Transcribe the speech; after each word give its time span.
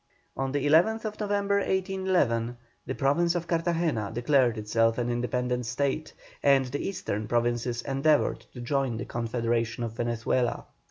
On 0.35 0.51
the 0.51 0.65
11th 0.65 1.03
November, 1.19 1.57
1811, 1.57 2.57
the 2.87 2.95
Province 2.95 3.35
of 3.35 3.45
Cartagena 3.45 4.09
declared 4.11 4.57
itself 4.57 4.97
an 4.97 5.11
independent 5.11 5.67
State, 5.67 6.11
and 6.41 6.65
the 6.65 6.83
Eastern 6.87 7.27
Provinces 7.27 7.83
endeavoured 7.83 8.39
to 8.55 8.61
join 8.61 8.97
the 8.97 9.05
Confederation 9.05 9.83
of 9.83 9.91
Venezuela. 9.93 10.65